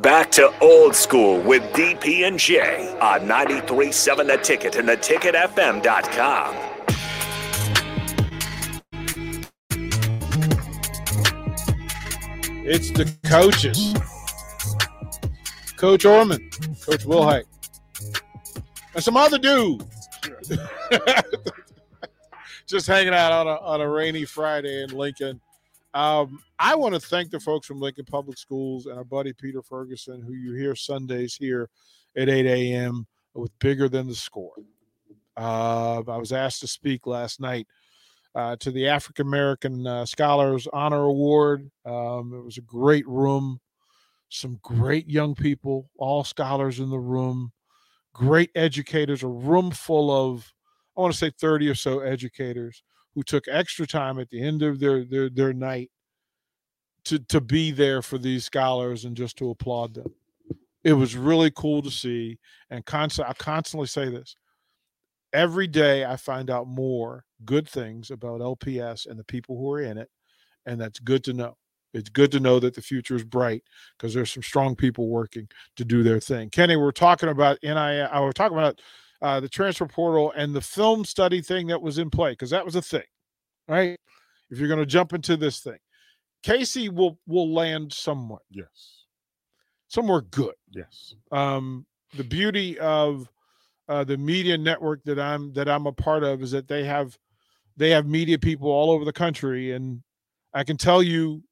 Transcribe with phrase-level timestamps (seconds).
[0.00, 6.54] Back to old school with DP and J on 93.7 The Ticket and theticketfm.com.
[12.64, 13.92] It's the coaches.
[15.76, 16.48] Coach Orman,
[16.80, 17.46] Coach Wilhite,
[18.94, 19.84] and some other dude.
[22.68, 25.40] Just hanging out on a, on a rainy Friday in Lincoln.
[25.98, 29.62] Um, I want to thank the folks from Lincoln Public Schools and our buddy Peter
[29.62, 31.70] Ferguson, who you hear Sundays here
[32.16, 33.04] at 8 a.m.
[33.34, 34.52] with Bigger Than the Score.
[35.36, 37.66] Uh, I was asked to speak last night
[38.36, 41.68] uh, to the African American uh, Scholars Honor Award.
[41.84, 43.58] Um, it was a great room,
[44.28, 47.50] some great young people, all scholars in the room,
[48.12, 50.54] great educators, a room full of,
[50.96, 52.84] I want to say 30 or so educators
[53.18, 55.90] who took extra time at the end of their their, their night
[57.08, 60.12] to, to be there for these scholars and just to applaud them.
[60.84, 62.38] It was really cool to see.
[62.70, 64.36] And constant, I constantly say this
[65.32, 69.80] every day I find out more good things about LPS and the people who are
[69.80, 70.08] in it.
[70.66, 71.56] And that's good to know.
[71.94, 73.62] It's good to know that the future is bright
[73.96, 76.50] because there's some strong people working to do their thing.
[76.50, 77.78] Kenny, we're talking about NIL.
[77.78, 78.80] I, we're talking about
[79.22, 82.64] uh, the transfer portal and the film study thing that was in play because that
[82.64, 83.02] was a thing,
[83.66, 83.98] right?
[84.50, 85.78] If you're going to jump into this thing,
[86.42, 88.40] Casey will will land somewhere.
[88.50, 89.04] Yes.
[89.88, 90.54] Somewhere good.
[90.70, 91.14] Yes.
[91.32, 91.86] Um,
[92.16, 93.30] the beauty of
[93.88, 97.18] uh, the media network that I'm that I'm a part of is that they have
[97.76, 100.02] they have media people all over the country, and
[100.52, 101.42] I can tell you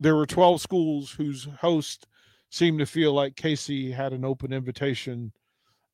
[0.00, 2.06] there were 12 schools whose host
[2.50, 5.32] seemed to feel like Casey had an open invitation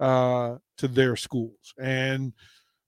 [0.01, 2.33] uh, to their schools, and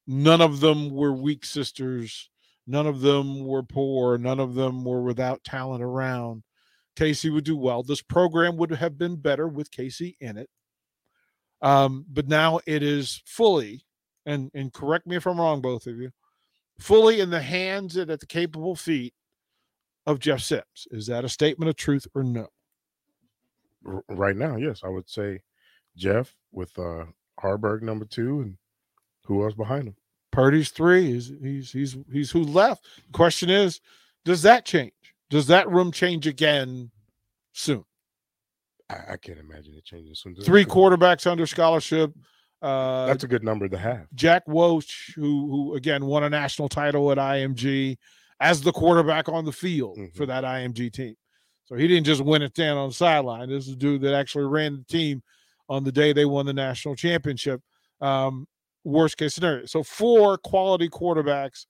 [0.06, 2.30] none of them were weak sisters.
[2.70, 4.18] None of them were poor.
[4.18, 6.42] None of them were without talent around.
[6.94, 7.82] Casey would do well.
[7.82, 10.50] This program would have been better with Casey in it.
[11.62, 13.86] Um, but now it is fully,
[14.26, 16.10] and and correct me if I'm wrong, both of you,
[16.78, 19.14] fully in the hands and at the capable feet
[20.06, 20.86] of Jeff Sims.
[20.90, 22.48] Is that a statement of truth or no?
[23.82, 25.40] Right now, yes, I would say
[25.96, 27.06] Jeff with uh
[27.42, 28.58] Haarberg number two, and
[29.24, 29.96] who else behind him?
[30.38, 31.14] Purdy's three.
[31.14, 32.84] He's he's he's he's who left.
[33.06, 33.80] The question is,
[34.24, 34.92] does that change?
[35.30, 36.92] Does that room change again
[37.52, 37.84] soon?
[38.88, 40.36] I, I can't imagine it changing soon.
[40.36, 42.12] Three quarterbacks under scholarship.
[42.62, 44.06] Uh, That's a good number to have.
[44.14, 47.96] Jack Wosch, who who again won a national title at IMG
[48.38, 50.14] as the quarterback on the field Mhm.
[50.14, 51.16] for that IMG team.
[51.64, 53.48] So he didn't just win it down on the sideline.
[53.48, 55.20] This is a dude that actually ran the team
[55.68, 57.60] on the day they won the national championship.
[58.00, 58.46] Um,
[58.84, 59.66] worst case scenario.
[59.66, 61.66] So four quality quarterbacks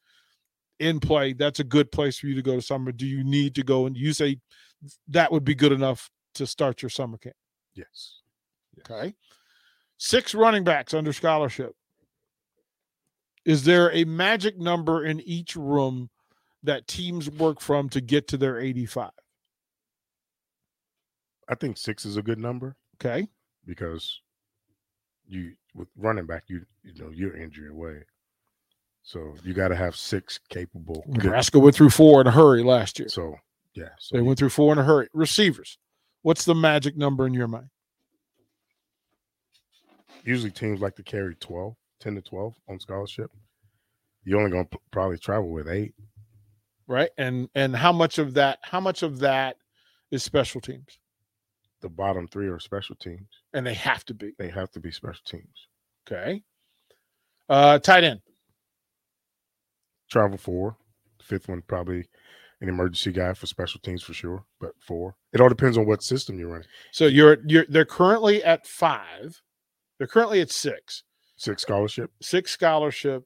[0.79, 1.33] in play.
[1.33, 2.93] That's a good place for you to go to summer.
[2.93, 4.39] Do you need to go and you say
[5.09, 7.35] that would be good enough to start your summer camp?
[7.75, 8.21] Yes.
[8.77, 8.87] yes.
[8.91, 9.15] Okay.
[9.97, 11.75] Six running backs under scholarship.
[13.45, 16.11] Is there a magic number in each room
[16.63, 19.11] that teams work from to get to their 85?
[21.49, 23.27] I think six is a good number Okay.
[23.65, 24.21] because
[25.27, 28.01] you with running back, you you know you're injury away,
[29.03, 31.05] so you got to have six capable.
[31.07, 33.09] Nebraska went through four in a hurry last year.
[33.09, 33.37] So
[33.75, 35.09] yeah, so They went through four in a hurry.
[35.13, 35.79] Receivers.
[36.23, 37.69] What's the magic number in your mind?
[40.25, 43.31] usually teams like to carry 12, 10 to twelve on scholarship.
[44.25, 45.95] You're only going to probably travel with eight.
[46.87, 47.11] Right.
[47.17, 49.57] And and how much of that, how much of that
[50.11, 50.99] is special teams?
[51.81, 53.29] The bottom three are special teams.
[53.55, 54.33] And they have to be.
[54.39, 55.68] They have to be special teams.
[56.11, 56.43] Okay.
[57.49, 58.21] Uh tight end.
[60.11, 60.77] Travel four.
[61.23, 62.09] Fifth one probably
[62.61, 65.15] an emergency guy for special teams for sure, but four.
[65.33, 66.67] It all depends on what system you're running.
[66.93, 69.41] So you're you're they're currently at five.
[69.99, 71.05] They're currently at six.
[71.37, 72.11] Six scholarship.
[72.21, 73.25] Six scholarship.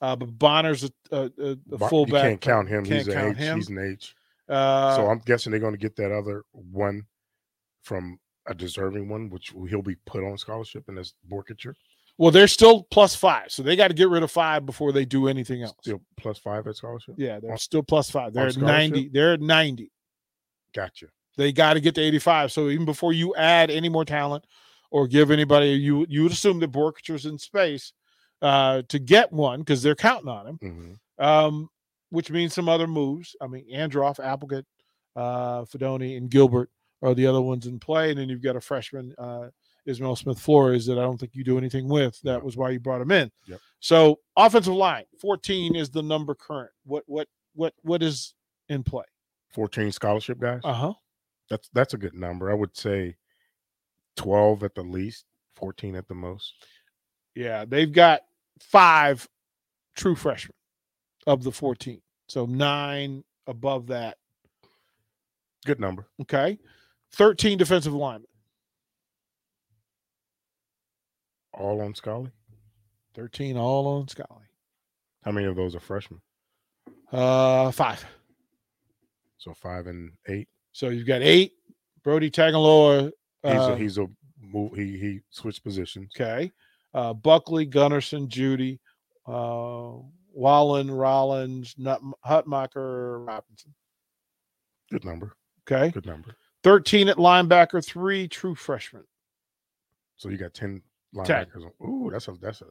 [0.00, 2.24] Uh, but Bonner's a, a, a, fullback.
[2.24, 2.84] You can't count him.
[2.84, 3.36] Can't he's an H.
[3.36, 3.56] him.
[3.56, 4.14] He's an H.
[4.48, 7.02] Uh, so I'm guessing they're going to get that other one
[7.82, 11.74] from a deserving one, which he'll be put on scholarship, and that's Boerkircher.
[12.18, 15.04] Well, they're still plus five, so they got to get rid of five before they
[15.04, 15.74] do anything else.
[15.82, 17.14] Still plus five at scholarship.
[17.18, 18.32] Yeah, they're on- still plus five.
[18.32, 19.08] They're at ninety.
[19.12, 19.92] They're at ninety.
[20.74, 21.06] Gotcha.
[21.36, 22.50] They got to get to eighty-five.
[22.52, 24.46] So even before you add any more talent
[24.90, 27.92] or give anybody, you you would assume that Boerkircher's in space
[28.40, 30.56] uh, to get one because they're counting on him.
[30.60, 31.68] hmm um,
[32.10, 33.34] which means some other moves.
[33.40, 34.64] I mean, Androff, Applegate,
[35.16, 36.70] uh, Fidone, and Gilbert
[37.02, 38.10] are the other ones in play.
[38.10, 39.48] And then you've got a freshman, uh,
[39.86, 42.20] Ismael Smith Flores, that I don't think you do anything with.
[42.22, 43.30] That was why you brought him in.
[43.46, 43.60] Yep.
[43.80, 46.72] So offensive line, 14 is the number current.
[46.84, 48.34] What what what what is
[48.68, 49.04] in play?
[49.52, 50.60] 14 scholarship guys.
[50.64, 50.92] Uh huh.
[51.48, 52.50] That's that's a good number.
[52.50, 53.16] I would say
[54.16, 55.24] twelve at the least,
[55.54, 56.54] fourteen at the most.
[57.34, 58.22] Yeah, they've got
[58.60, 59.28] five
[59.94, 60.54] true freshmen
[61.26, 62.00] of the 14.
[62.28, 64.16] So nine above that.
[65.64, 66.06] Good number.
[66.22, 66.58] Okay.
[67.12, 68.28] 13 defensive linemen.
[71.56, 72.30] All on Scully.
[73.14, 74.44] 13 all on Scully.
[75.24, 76.20] How many of those are freshmen?
[77.10, 78.04] Uh, five.
[79.38, 80.48] So five and eight.
[80.72, 81.52] So you've got eight.
[82.04, 83.10] Brodie Tagaloa.
[83.42, 84.06] He's Uh, a, he's a
[84.40, 84.74] move.
[84.74, 86.10] He he switched positions.
[86.14, 86.52] okay.
[86.94, 88.78] Uh, Buckley, Gunnerson, Jeudy,
[89.26, 89.98] uh,
[90.32, 93.74] Wallin, Rollins, Nut, Hutmacher, Robinson.
[94.90, 95.34] Good number.
[95.70, 95.90] Okay.
[95.90, 96.34] Good number.
[96.62, 99.04] 13 at linebacker, three true freshmen.
[100.16, 100.82] So you got Ten.
[101.16, 101.64] Linebackers.
[101.82, 102.66] Ooh, that's a that's a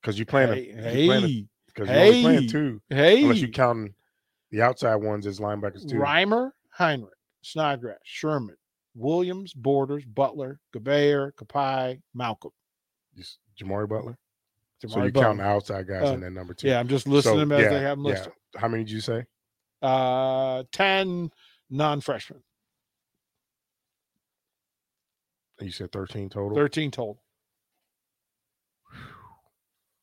[0.00, 3.22] because you playing Hey, a you playing a- hey, because you're playing hey, two hey.
[3.22, 3.94] unless you counting
[4.50, 5.96] the outside ones as linebackers too.
[5.96, 7.08] Reimer, Henrich,
[7.42, 8.56] Snodgrass, Sherman,
[8.94, 12.50] Williams, Borders, Butler, Gabayer, Kapai, Malcolm.
[13.16, 14.18] Just Jimari Butler.
[14.86, 15.22] so you Butler.
[15.28, 16.68] count the outside guys Uh, in that number two.
[16.68, 18.26] Yeah, I'm just listing So, them as yeah, they have them yeah.
[18.56, 19.24] How many did you say?
[19.82, 21.30] Uh, 10
[21.70, 22.42] non freshmen,
[25.60, 26.54] You said thirteen total.
[26.56, 27.22] 13 total.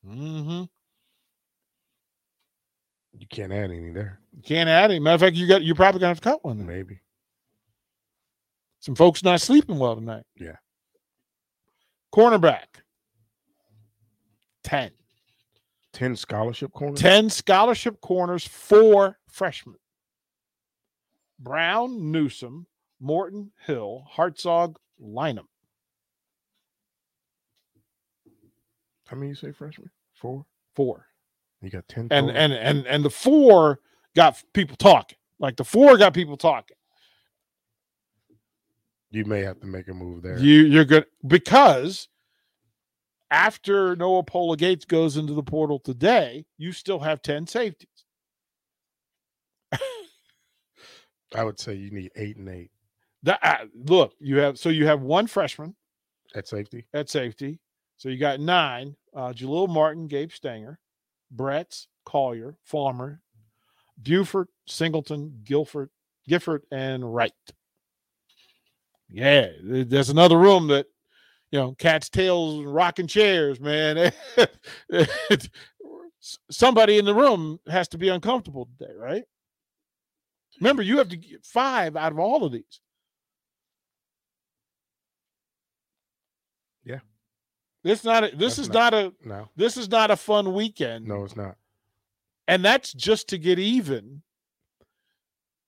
[0.07, 0.63] Mm-hmm.
[3.19, 4.19] You can't add any there.
[4.36, 5.00] You can't add any.
[5.00, 6.57] Matter of fact, you got you're probably gonna have to cut one.
[6.57, 6.68] then.
[6.68, 7.01] Maybe.
[8.80, 10.24] Some folks not sleeping well tonight.
[10.39, 10.57] Yeah.
[12.13, 12.65] Cornerback.
[14.63, 14.92] 10.
[15.94, 17.00] Ten scholarship corners.
[17.00, 19.77] 10 scholarship corners, four freshmen.
[21.39, 22.68] Brown, Newsom,
[23.00, 25.48] Morton, Hill, Hartzog, Lynham.
[29.07, 29.89] How many you say freshman?
[30.13, 30.45] Four.
[30.75, 31.06] Four.
[31.62, 32.07] You got ten.
[32.12, 32.30] And total?
[32.42, 33.80] and and and the four
[34.15, 35.18] got people talking.
[35.39, 36.75] Like the four got people talking.
[39.09, 40.38] you may have to make a move there.
[40.38, 42.09] You you're good because
[43.31, 47.89] after Noa Pola Gates goes into the portal today, you still have 10 safeties.
[51.36, 52.71] I would say you need eight and eight
[53.24, 55.75] That uh, look, you have so you have one freshman
[56.36, 56.86] at safety.
[56.94, 57.59] at safety.
[57.98, 60.80] So you got nine: uh, Jalil Martin, Gabe Stenger,
[61.36, 63.22] Bretts, Collier, Farmer,
[64.02, 65.90] Buford, Singleton, Guilford,
[66.28, 67.34] Gifford, and Wright.
[69.10, 70.88] Yeah, there's another room that
[71.52, 74.12] you know, cats, tails, and rocking chairs, man.
[76.52, 79.24] Somebody in the room has to be uncomfortable today, right?
[80.60, 82.82] Remember, you have to get five out of all of these.
[86.84, 87.00] Yeah.
[87.88, 90.54] This not a, this That's is not- not a No, this is not a fun
[90.54, 91.07] weekend.
[91.07, 91.56] no, it's not.
[92.48, 94.24] And that's just to get even.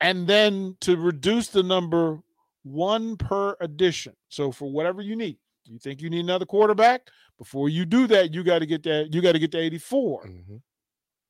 [0.02, 2.20] And then to reduce the number
[2.64, 4.16] one per edition.
[4.30, 7.08] So for whatever you need, you think you need another quarterback?
[7.38, 10.26] Before you do that, you got to get that, you got to get to 84.
[10.26, 10.62] Mhm.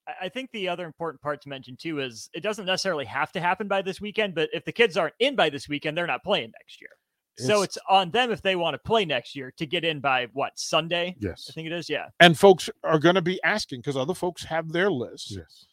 [0.07, 3.31] I- I think the other important part to mention too is it doesn't necessarily have
[3.33, 6.07] to happen by this weekend, but if the kids aren't in by this weekend, they're
[6.07, 6.89] not playing next year.
[7.37, 9.99] So It's- it's on them if they want to play next year to get in
[10.01, 11.15] by what Sunday?
[11.19, 11.47] Yes.
[11.49, 11.89] I think it is.
[11.89, 12.09] Yeah.
[12.19, 15.31] And folks are going to be asking because other folks have their lists.
[15.35, 15.65] Yes.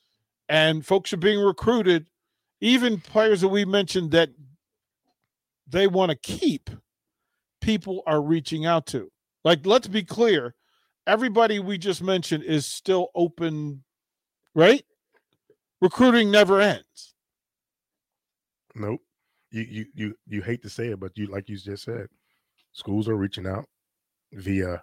[0.49, 2.09] and folks are being recruited,
[2.61, 4.31] even players that we mentioned that
[5.67, 6.71] they want to keep,
[7.61, 9.11] people are reaching out to.
[9.43, 10.55] Like, let's be clear,
[11.05, 13.83] everybody we just mentioned is still open,
[14.55, 14.85] right?
[15.81, 17.15] Recruiting never ends.
[18.77, 19.01] Nope.
[19.57, 22.09] You you you you hate to say it, but you like you just said,
[22.73, 23.65] schools are reaching out
[24.33, 24.83] via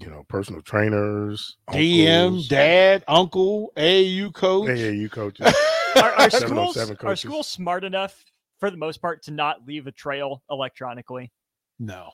[0.00, 4.68] you know personal trainers, DM, dad, uncle, AAU coach.
[4.70, 5.54] AAU coaches.
[5.96, 8.24] Are, are 707 schools are schools smart enough
[8.60, 11.32] for the most part to not leave a trail electronically?
[11.80, 12.10] no.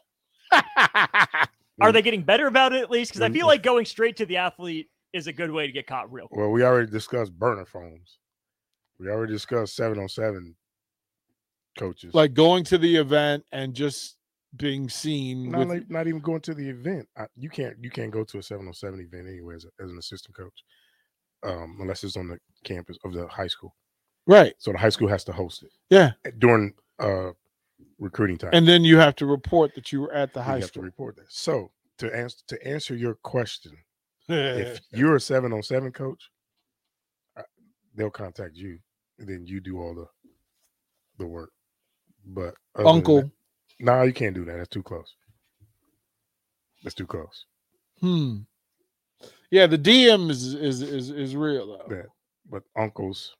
[1.80, 3.11] Are they getting better about it at least?
[3.11, 5.87] Because I feel like going straight to the athlete is a good way to get
[5.87, 6.40] caught real quick.
[6.40, 8.18] Well, we already discussed burner phones.
[8.99, 10.56] We already discussed seven on seven
[11.76, 12.14] coaches.
[12.14, 14.16] like going to the event and just
[14.56, 17.09] being seen not, with like, not even going to the event.
[17.16, 19.83] I, you can't you can't go to a seven on seven event anyway as, a,
[19.85, 20.64] as an assistant coach,
[21.45, 23.75] um, unless it's on the campus of the high school.
[24.26, 24.54] right.
[24.59, 26.12] So the high school has to host it Yeah.
[26.38, 27.33] during uh,
[27.99, 28.50] recruiting time.
[28.52, 30.52] And then you have to report that you were at the high school.
[30.52, 30.83] you high have to school.
[30.85, 31.26] report that.
[31.28, 33.73] So to answer to answer your question,
[34.28, 34.35] Eh.
[34.35, 36.30] if you're a seven on seven coach,
[37.95, 38.78] they'll contact you,
[39.18, 40.06] and then you do all the
[41.18, 41.50] the work.
[42.26, 43.30] But Uncle.
[43.80, 44.56] no, you can't do that.
[44.56, 45.14] That's too close.
[46.83, 47.45] That's too close.
[48.00, 48.38] Hmm.
[49.50, 51.95] Yeah, the DM is is is, is real though.
[51.95, 52.02] Yeah.
[52.49, 53.35] But uncles,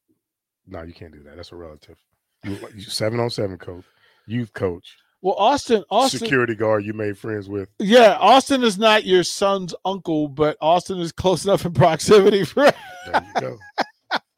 [0.67, 1.37] no, you can't do that.
[1.37, 1.97] That's a relative.
[2.45, 3.85] You, you seven on seven coach,
[4.27, 7.69] youth coach, Well, Austin, Austin, security guard you made friends with.
[7.79, 12.65] yeah, Austin is not your son's uncle, but Austin is close enough in proximity for.
[12.65, 13.59] There you go.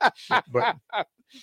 [0.52, 0.76] but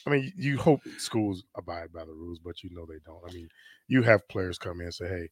[0.05, 3.21] I mean, you hope schools abide by the rules, but you know they don't.
[3.27, 3.49] I mean,
[3.87, 5.29] you have players come in and say, "Hey,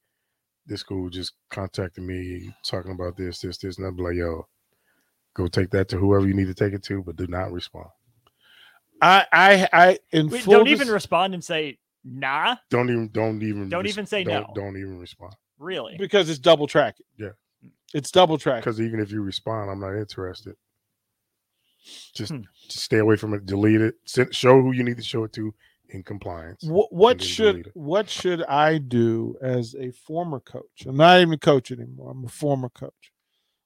[0.65, 4.48] this school just contacted me talking about this, this, this," and I'm like, "Yo,
[5.33, 7.88] go take that to whoever you need to take it to, but do not respond.
[9.01, 12.55] I, I, I, in Wait, full don't even respond and say nah.
[12.69, 14.53] Don't even, don't even, Don't res- even say don't, no.
[14.55, 15.95] Don't even respond Really?
[15.98, 17.05] because it's double tracking.
[17.17, 17.31] Yeah.
[17.93, 18.62] it's double tracking.
[18.62, 20.55] because even if you respond, I'm not interested.
[22.13, 22.42] Just, Hmm.
[22.70, 23.46] just stay away from it.
[23.46, 23.96] Delete it.
[24.06, 25.54] Send, show who you need to show it to
[25.90, 26.63] in compliance.
[26.63, 30.86] What, what should what should I do as a former coach?
[30.88, 32.12] I'm not even a coach anymore.
[32.12, 33.12] I'm a former coach.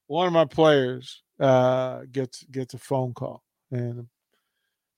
[0.08, 4.08] One of my players uh, gets gets a phone call, and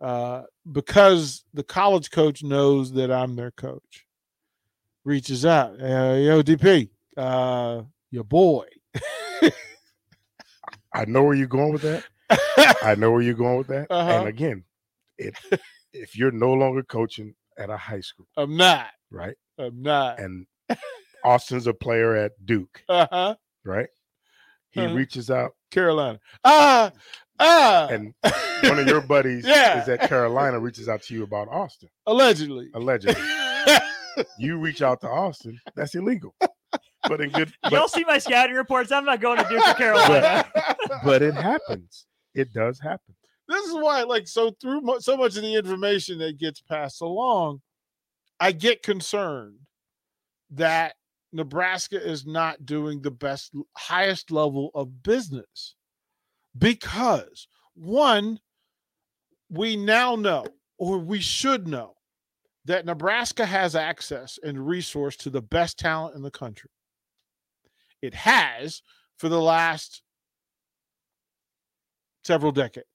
[0.00, 4.06] uh, because the college coach knows that I'm their coach,
[5.04, 5.72] reaches out.
[5.80, 8.64] Uh, Yo, DP, uh, your boy.
[10.92, 12.04] I know where you're going with that.
[12.82, 13.86] I know where you're going with that.
[13.90, 14.10] Uh-huh.
[14.10, 14.64] And again,
[15.18, 15.34] it,
[15.92, 18.86] if you're no longer coaching at a high school, I'm not.
[19.10, 19.36] right?
[19.58, 20.18] I'm not.
[20.20, 20.46] And
[21.24, 23.34] Austin's a player at Duke, Uh-huh.
[23.64, 23.88] right?
[24.70, 24.94] He Uh-huh.
[24.94, 26.20] reaches out, Carolina.
[26.44, 26.92] Ah,
[27.40, 27.88] ah.
[27.88, 28.14] and
[28.62, 29.82] one of your buddies Yeah.
[29.82, 32.70] is at Carolina reaches out to you about Austin, allegedly.
[32.74, 33.20] allegedly.
[34.38, 36.34] you reach out to Austin, that's illegal.
[37.08, 38.92] But in good, Y'all see my scouting reports?
[38.92, 40.46] I'm not going to Duke or Carolina.
[41.04, 42.06] but it happens.
[42.34, 43.14] It does happen.
[43.48, 47.00] this is why like so through mo- so much of the information that gets passed
[47.02, 47.60] along
[48.38, 49.58] i get concerned
[50.50, 50.94] that
[51.32, 55.74] nebraska is not doing the best highest level of business
[56.56, 58.38] because one
[59.48, 60.44] we now know
[60.78, 61.94] or we should know
[62.66, 66.70] that nebraska has access and resource to the best talent in the country
[68.02, 68.82] it has
[69.18, 70.02] for the last
[72.24, 72.86] several decades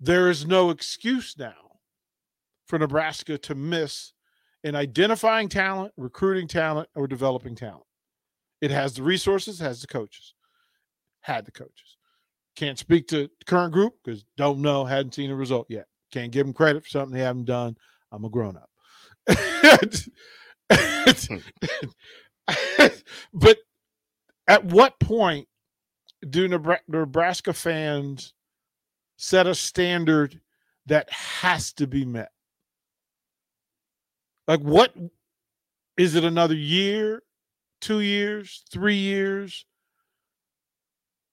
[0.00, 1.54] there is no excuse now
[2.66, 4.12] for Nebraska to miss
[4.62, 7.84] in identifying talent, recruiting talent, or developing talent.
[8.60, 10.34] It has the resources, has the coaches,
[11.20, 11.96] had the coaches.
[12.56, 15.86] Can't speak to current group because don't know, hadn't seen a result yet.
[16.10, 17.76] Can't give them credit for something they haven't done.
[18.10, 18.70] I'm a grown up.
[20.68, 21.36] Hmm.
[23.32, 23.58] but
[24.48, 25.48] at what point
[26.30, 26.48] do
[26.88, 28.34] Nebraska fans
[29.16, 30.40] set a standard
[30.86, 32.30] that has to be met.
[34.46, 34.94] Like, what
[35.96, 37.22] is it another year,
[37.80, 39.64] two years, three years,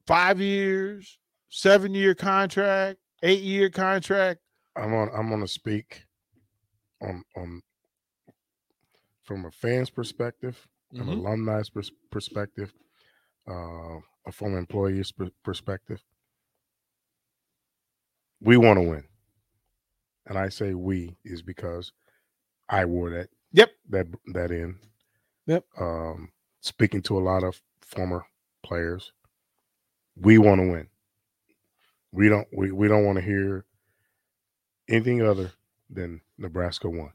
[0.07, 1.19] five years,
[1.49, 4.39] seven year contract, eight year contract?
[4.75, 5.09] I'm on.
[5.13, 6.03] I'm going to speak
[7.01, 7.61] on on
[9.23, 11.17] from a fan's perspective, an Mhm.
[11.17, 12.73] alumni's pers- perspective,
[13.49, 16.03] uh, a former employee's per- perspective.
[18.41, 19.05] We want to win,
[20.27, 21.93] and I say we is because
[22.69, 23.29] I wore that.
[23.53, 23.71] Yep.
[23.89, 24.77] That that in.
[25.47, 25.65] Yep.
[25.79, 26.31] Um,
[26.61, 28.25] speaking to a lot of former
[28.63, 29.13] players,
[30.17, 30.87] we want to win.
[32.11, 32.47] We don't.
[32.55, 33.65] We, we don't want to hear
[34.89, 35.51] anything other
[35.89, 37.13] than Nebraska won.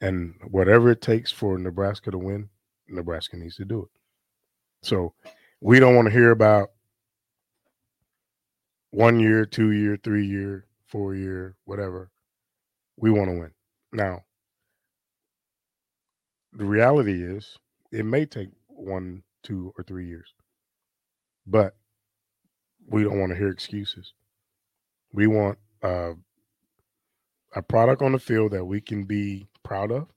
[0.00, 2.50] And whatever it takes for Nebraska to win,
[2.88, 4.01] Nebraska needs to do it.
[4.82, 5.14] So
[5.60, 6.70] we don't want to hear about
[8.90, 12.10] one year, two year, three year, four year, whatever.
[12.96, 13.52] We want to win.
[13.92, 14.20] Now,
[16.52, 17.56] the reality is
[17.90, 20.34] it may take one, two, or three years,
[21.46, 21.74] but
[22.88, 24.12] we don't want to hear excuses.
[25.12, 26.12] We want uh,
[27.54, 30.08] a product on the field that we can be proud of.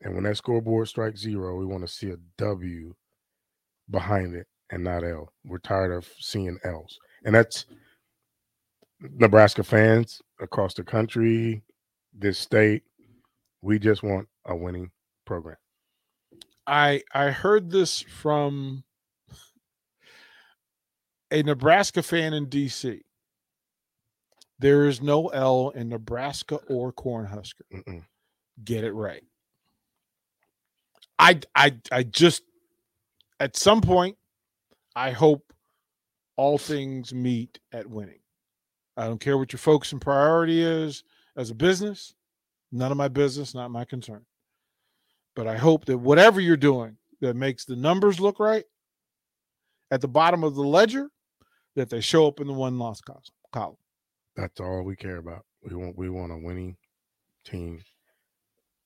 [0.00, 2.94] And when that scoreboard strikes zero, we want to see a W
[3.92, 5.32] behind it and not L.
[5.44, 6.98] We're tired of seeing L's.
[7.24, 7.66] And that's
[9.00, 11.62] Nebraska fans across the country,
[12.12, 12.82] this state.
[13.60, 14.90] We just want a winning
[15.24, 15.56] program.
[16.66, 18.84] I I heard this from
[21.30, 23.00] a Nebraska fan in DC.
[24.58, 27.62] There is no L in Nebraska or Cornhusker.
[27.72, 28.04] Mm-mm.
[28.62, 29.24] Get it right.
[31.18, 32.42] I I I just
[33.42, 34.16] at some point
[34.94, 35.52] I hope
[36.36, 38.20] all things meet at winning.
[38.96, 41.02] I don't care what your focus and priority is
[41.36, 42.14] as a business.
[42.70, 44.24] None of my business, not my concern.
[45.34, 48.64] But I hope that whatever you're doing that makes the numbers look right
[49.90, 51.08] at the bottom of the ledger,
[51.74, 53.76] that they show up in the one loss cos- column.
[54.36, 55.44] That's all we care about.
[55.68, 56.76] We want we want a winning
[57.46, 57.82] team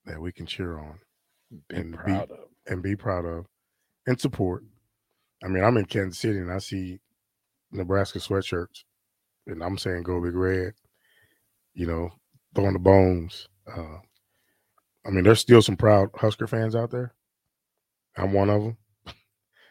[0.05, 0.99] that we can cheer on
[1.69, 2.39] Be and be- proud of.
[2.69, 3.47] and be proud of
[4.07, 4.65] and support.
[5.45, 7.01] I mean, I'm in Kansas City and I see
[7.73, 8.85] Nebraska sweatshirts,
[9.47, 10.73] and I'm saying go big red.
[11.75, 12.11] You know,
[12.55, 13.49] throwing the bones.
[13.67, 13.99] Uh,
[15.07, 17.15] I mean, there's still some proud Husker fans out there.
[18.17, 18.77] I'm one of them.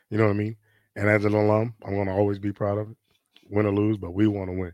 [0.10, 0.56] you know what I mean?
[0.96, 2.98] And as an alum, I'm going to always be proud of it,
[3.50, 4.72] win or lose, but we want to win.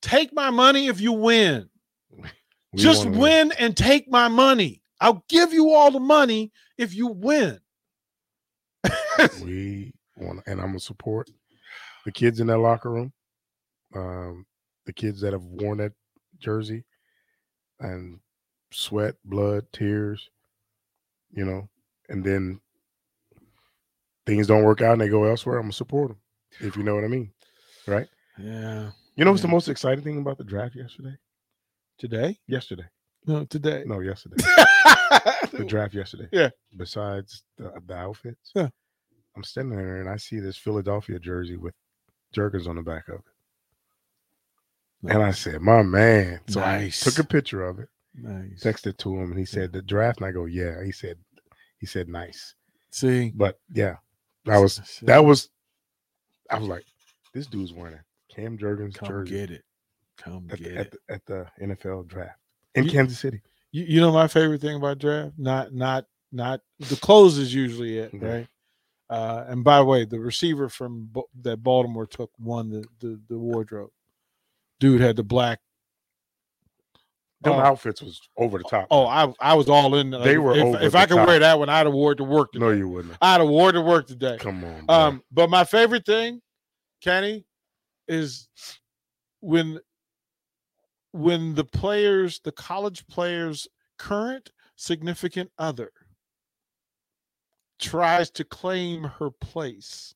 [0.00, 1.68] Take my money if you win.
[2.74, 4.82] Just wanna win and take my money.
[5.00, 7.58] I'll give you all the money if you win.
[9.42, 11.30] we want, and I'm gonna support
[12.04, 13.12] the kids in that locker room,
[13.94, 14.46] um,
[14.86, 15.92] the kids that have worn that
[16.38, 16.84] jersey,
[17.80, 18.18] and
[18.72, 20.30] sweat, blood, tears,
[21.30, 21.68] you know,
[22.08, 22.60] and then
[24.26, 25.56] things don't work out and they go elsewhere.
[25.56, 26.18] I'm gonna support them,
[26.60, 27.32] if you know what I mean,
[27.86, 28.06] right?
[28.38, 28.90] Yeah.
[29.16, 31.16] You know what's the most exciting thing about the draft yesterday?
[31.98, 32.38] Today?
[32.46, 32.84] Yesterday,
[33.26, 33.82] No, today.
[33.84, 34.36] no, yesterday,
[35.52, 36.28] the draft yesterday.
[36.32, 36.50] Yeah.
[36.76, 38.68] Besides the, the outfits, Yeah.
[39.36, 41.74] I'm standing there and I see this Philadelphia jersey with
[42.36, 43.22] Jurgens on the back of it.
[45.12, 47.06] And I said, "My man." So Nice.
[47.06, 48.62] I took a picture of it, nice.
[48.64, 51.18] texted to him, and he said, "The draft." And I go, "Yeah." He said,
[51.78, 52.54] "He said nice."
[52.90, 53.96] See, But yeah,
[54.44, 55.06] that was See?
[55.06, 55.50] that was.
[56.50, 56.84] I was like,
[57.32, 58.98] "This dude's wearing a Cam Jurgens jersey.
[58.98, 59.64] come jersey get it.
[60.16, 60.98] Come at, get the, at, it.
[61.06, 62.40] the, at the NFL draft
[62.74, 63.40] in You- Kansas City."
[63.72, 65.32] You, you know my favorite thing about draft?
[65.38, 68.28] Not not not the clothes is usually it, Yeah.
[68.28, 68.48] right?
[69.10, 71.10] Uh, and by the way, the receiver from
[71.42, 73.90] that Baltimore took won the, the the wardrobe.
[74.80, 75.60] Dude had the black.
[77.40, 78.88] Them outfits was over the top.
[78.90, 80.10] Oh, I I was all in.
[80.10, 81.28] like, They were If, if the I could top.
[81.28, 82.52] wear that one, I'd it to work.
[82.52, 82.64] Today.
[82.66, 83.16] no, you wouldn't.
[83.22, 84.38] I'd it to work today.
[84.40, 84.84] Come on.
[84.88, 86.42] Um, but my favorite thing,
[87.00, 87.44] Kenny,
[88.08, 88.48] is
[89.40, 89.78] when
[91.18, 93.66] when the players, the college players'
[93.98, 95.90] current significant other
[97.80, 100.14] tries to claim her place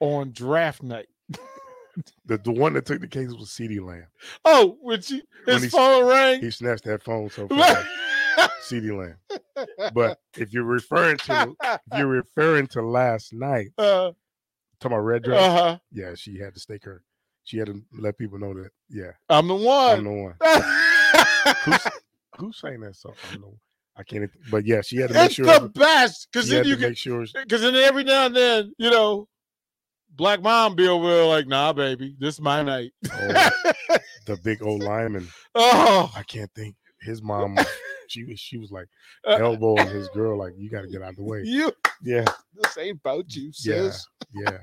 [0.00, 1.08] on draft night.
[2.26, 4.06] the the one that took the case was CeeDee Lamb.
[4.44, 6.40] Oh, when she When his he- phone rang.
[6.40, 7.86] He snatched that phone so fast.
[8.68, 9.16] CeeDee Lamb.
[9.94, 14.12] But if you're referring to if you're referring to last night, uh,
[14.80, 15.78] talking about red dress, uh-huh.
[15.90, 17.02] yeah, she had to stake her.
[17.44, 18.70] She had to let people know that.
[18.88, 19.98] Yeah, I'm the one.
[19.98, 20.34] I'm the one.
[22.38, 23.14] Who's, saying that song?
[23.28, 23.58] I don't know.
[23.96, 24.30] I can't.
[24.50, 25.46] But yeah, she had to make it's sure.
[25.46, 27.26] the best because then you can make sure.
[27.34, 29.28] because then every now and then, you know,
[30.14, 32.92] black mom be over there like, nah, baby, this is my night.
[33.12, 33.50] Oh,
[34.26, 35.28] the big old lineman.
[35.54, 36.76] oh, I can't think.
[37.00, 37.58] His mom.
[38.08, 38.38] She was.
[38.38, 38.86] She was like
[39.26, 40.38] uh, elbowing his girl.
[40.38, 41.42] Like you got to get out of the way.
[41.44, 44.06] you Yeah, this ain't about you, yeah, sis.
[44.34, 44.58] yeah.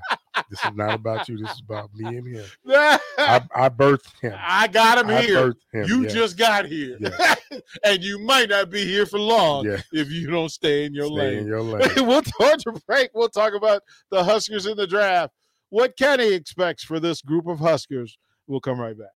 [0.48, 1.38] This is not about you.
[1.38, 2.44] This is about me and him.
[2.68, 2.98] I,
[3.54, 4.34] I, birthed him.
[4.38, 5.54] I got him I here.
[5.72, 5.84] him.
[5.88, 6.08] You yeah.
[6.08, 6.96] just got here.
[7.00, 7.34] Yeah.
[7.84, 9.80] and you might not be here for long yeah.
[9.92, 11.38] if you don't stay in your Stay lane.
[11.38, 11.90] in your lane.
[11.96, 13.10] we'll talk to break.
[13.14, 15.32] We'll talk about the Huskers in the draft.
[15.70, 18.16] What Kenny expects for this group of Huskers.
[18.46, 19.08] We'll come right back.